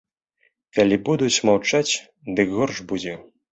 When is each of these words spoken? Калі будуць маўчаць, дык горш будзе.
Калі 0.77 0.95
будуць 1.09 1.43
маўчаць, 1.51 1.93
дык 2.35 2.47
горш 2.59 2.83
будзе. 2.93 3.13